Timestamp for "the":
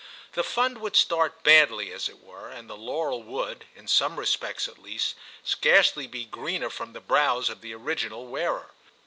0.33-0.43, 2.67-2.75, 6.93-6.99, 7.61-7.75